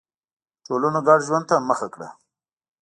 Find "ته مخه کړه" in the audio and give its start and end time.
1.49-2.09